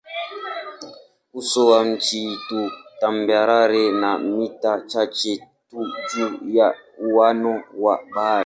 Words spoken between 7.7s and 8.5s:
wa bahari.